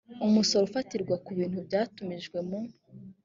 umusoro 0.25 0.63
ufatirwa 0.65 1.15
ku 1.25 1.29
bintu 1.39 1.57
byatumijwe 1.67 2.37
mu 2.47 2.59